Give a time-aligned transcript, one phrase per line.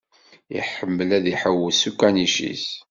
[0.59, 2.65] Iḥemmel ad iḥewwes s ukanic-is.